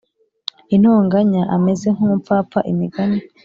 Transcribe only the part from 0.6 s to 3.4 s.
intonganya ameze nk umupfapfa Imigani